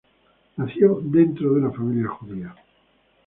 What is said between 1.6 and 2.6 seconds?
una familia judía.